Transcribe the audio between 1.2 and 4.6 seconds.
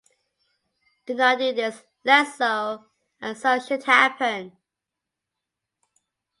do this, lest so and so should happen.